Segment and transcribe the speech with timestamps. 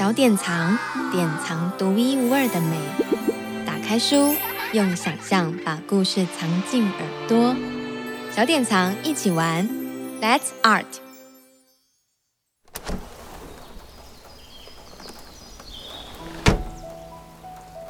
[0.00, 0.78] 小典藏，
[1.12, 2.78] 典藏独一无二的美。
[3.66, 4.34] 打开书，
[4.72, 7.54] 用想象把故事藏进耳朵。
[8.32, 9.68] 小典藏一起玩
[10.22, 10.86] ，Let's Art。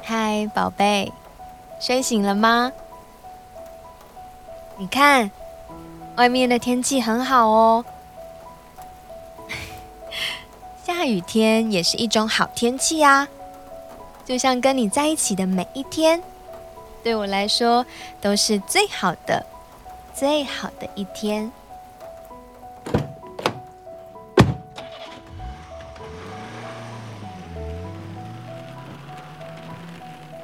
[0.03, 1.13] 嗨，宝贝，
[1.79, 2.73] 睡醒了吗？
[4.77, 5.31] 你看，
[6.17, 7.85] 外面的天气很好哦。
[11.01, 13.27] 下雨天也是一种好天气啊，
[14.23, 16.21] 就像跟你在一起的每一天，
[17.03, 17.83] 对我来说
[18.21, 19.43] 都是最好的、
[20.13, 21.51] 最好的一天。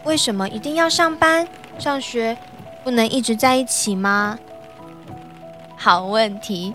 [0.05, 1.47] 为什么一定要上班、
[1.77, 2.35] 上学，
[2.83, 4.39] 不能一直在一起吗？
[5.75, 6.73] 好问题，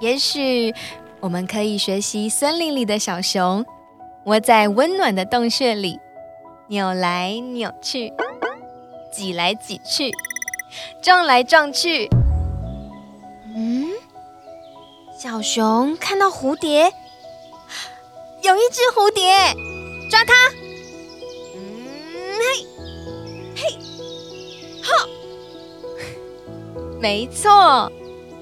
[0.00, 0.74] 也许。
[1.20, 3.64] 我们可以学习森林里的小熊，
[4.24, 6.00] 窝在温暖的洞穴里，
[6.68, 8.10] 扭来扭去，
[9.12, 10.10] 挤来挤去，
[11.02, 12.08] 撞来撞去。
[13.54, 13.90] 嗯，
[15.18, 16.90] 小熊看到蝴蝶，
[18.42, 19.30] 有一只蝴蝶，
[20.10, 20.32] 抓它！
[21.54, 21.84] 嗯，
[22.38, 22.66] 嘿，
[23.56, 23.78] 嘿，
[24.82, 25.06] 哈，
[26.98, 27.92] 没错，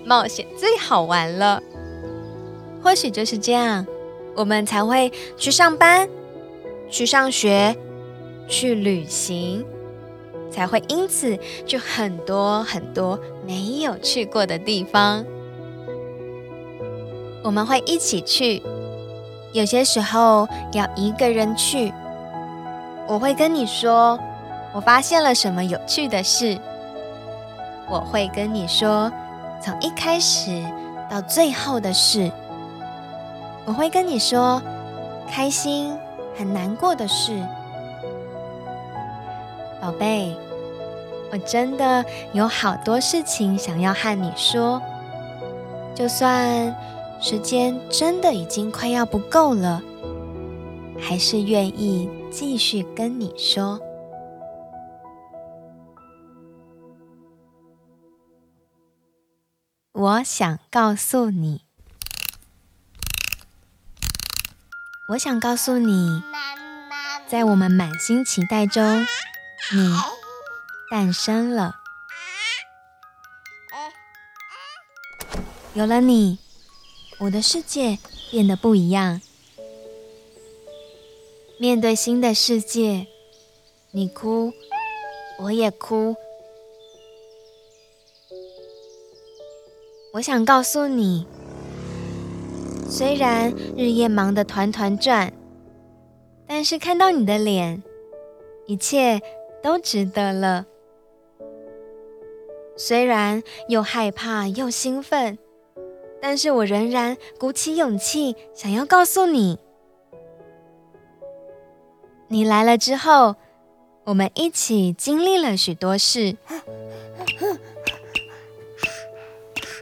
[0.04, 1.60] 冒险最好玩了。
[2.88, 3.86] 或许就是这样，
[4.34, 6.08] 我们才会去上班、
[6.88, 7.76] 去上学、
[8.48, 9.62] 去旅行，
[10.50, 15.22] 才会因此去很多很多没有去过的地方。
[17.44, 18.62] 我们会一起去，
[19.52, 21.92] 有些时候要一个人去。
[23.06, 24.18] 我会跟你说，
[24.72, 26.58] 我发现了什么有趣的事。
[27.86, 29.12] 我会跟你说，
[29.62, 30.64] 从一开始
[31.10, 32.32] 到最后的事。
[33.68, 34.62] 我会跟你说
[35.28, 35.94] 开心
[36.34, 37.46] 很难过的事，
[39.78, 40.34] 宝贝，
[41.30, 42.02] 我真的
[42.32, 44.80] 有好多事情想要和你说。
[45.94, 46.74] 就算
[47.20, 49.82] 时间真的已经快要不够了，
[50.98, 53.78] 还是愿意继续跟你说。
[59.92, 61.67] 我想告诉你。
[65.08, 66.22] 我想告诉你，
[67.26, 69.06] 在我们满心期待中，
[69.72, 69.94] 你
[70.90, 71.76] 诞生了。
[75.72, 76.38] 有了你，
[77.20, 77.98] 我的世界
[78.30, 79.22] 变得不一样。
[81.58, 83.06] 面对新的世界，
[83.92, 84.52] 你哭，
[85.38, 86.16] 我也哭。
[90.12, 91.26] 我想告诉你。
[92.90, 95.30] 虽然日夜忙得团团转，
[96.46, 97.82] 但是看到你的脸，
[98.66, 99.20] 一切
[99.62, 100.64] 都值得了。
[102.78, 105.38] 虽然又害怕又兴奋，
[106.20, 109.58] 但是我仍然鼓起勇气，想要告诉你，
[112.28, 113.36] 你来了之后，
[114.04, 116.36] 我们一起经历了许多事，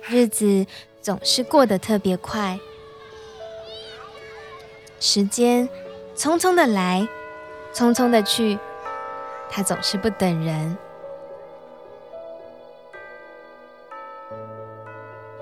[0.09, 0.67] 日子
[1.00, 2.59] 总是过得特别快。
[5.06, 5.69] 时间
[6.17, 7.06] 匆匆的来，
[7.72, 8.59] 匆匆的去，
[9.49, 10.77] 它总是不等人。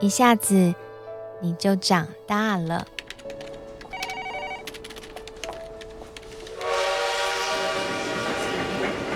[0.00, 0.74] 一下子
[1.40, 2.86] 你就长大了。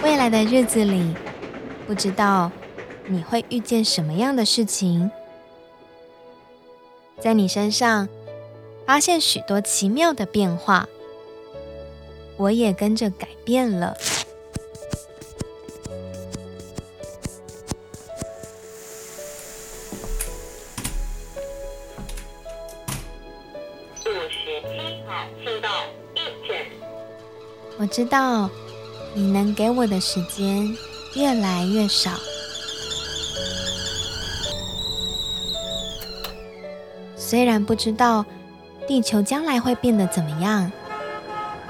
[0.03, 1.15] 未来的日子里，
[1.87, 2.51] 不知道
[3.05, 5.11] 你会遇见什么样的事情，
[7.21, 8.09] 在你身上。
[8.89, 10.89] 发现许多奇妙的变化，
[12.39, 13.95] 我也跟着改变了。
[27.79, 28.49] 我知道
[29.13, 30.75] 你能给我的时间
[31.15, 32.13] 越来越少，
[37.19, 38.25] 虽然不知道。
[38.89, 40.73] 地球将来会变得怎么样？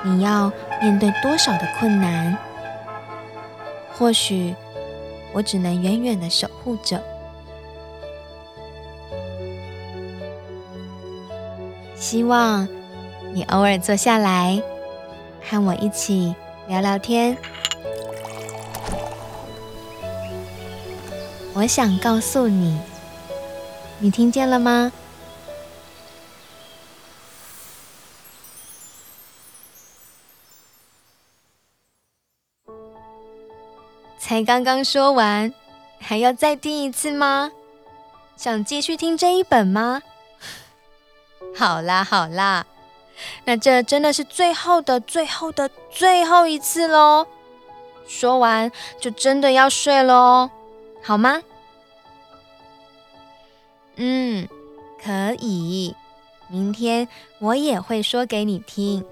[0.05, 2.39] 你要面对多少的困难？
[3.93, 4.55] 或许
[5.33, 7.03] 我只能远远的守护着。
[11.97, 12.69] 希望
[13.33, 14.63] 你偶尔坐下来，
[15.43, 16.33] 和我一起
[16.69, 17.37] 聊聊天。
[21.55, 22.79] 我想告诉你，
[23.99, 24.93] 你听见了吗？
[34.19, 35.53] 才刚刚说完，
[36.01, 37.51] 还要再听一次吗？
[38.37, 40.03] 想继续听这一本吗？
[41.57, 42.67] 好啦好啦，
[43.45, 47.27] 那这真的是最后的最后的最后一次喽。
[48.07, 48.71] 说完
[49.01, 50.51] 就真的要睡喽，
[51.03, 51.43] 好吗？
[53.97, 54.49] 嗯，
[55.03, 55.95] 可以。
[56.49, 57.07] 明天
[57.41, 59.05] 我也会说给你听。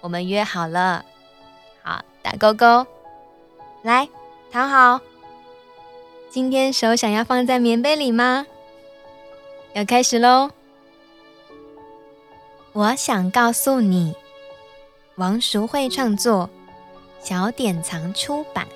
[0.00, 1.04] 我们约好了，
[1.82, 2.84] 好，打勾勾。
[3.82, 4.08] 来，
[4.52, 5.00] 躺好。
[6.30, 8.46] 今天手想要放在棉被里吗？
[9.74, 10.50] 要开始喽。
[12.72, 14.14] 我想告诉你，
[15.16, 16.48] 王淑慧创作，
[17.20, 18.68] 小典藏出版。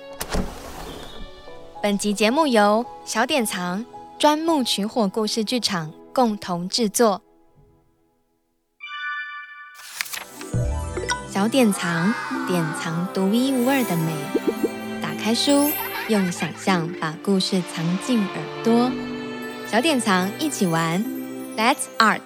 [1.81, 3.85] 本集节目由小典藏
[4.19, 7.21] 专木取火故事剧场共同制作。
[11.29, 12.13] 小典藏，
[12.45, 14.66] 典藏独一无二的美。
[15.27, 15.69] 开书，
[16.07, 18.89] 用想象把故事藏进耳朵。
[19.69, 21.03] 小典藏，一起玩
[21.57, 22.21] ，Let's Art。